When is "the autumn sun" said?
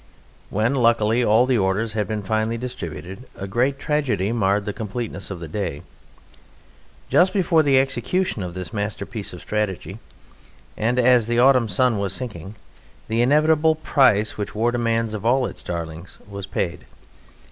11.27-11.99